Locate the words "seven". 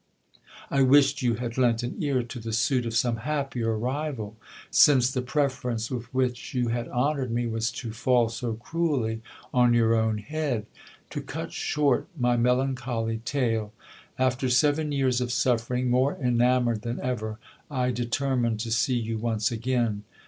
14.49-14.91